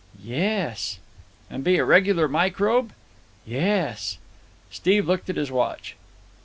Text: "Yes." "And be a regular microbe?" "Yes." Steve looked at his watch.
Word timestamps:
"Yes." 0.23 0.97
"And 1.47 1.63
be 1.63 1.77
a 1.77 1.85
regular 1.85 2.27
microbe?" 2.27 2.91
"Yes." 3.45 4.17
Steve 4.71 5.07
looked 5.07 5.29
at 5.29 5.35
his 5.35 5.51
watch. 5.51 5.95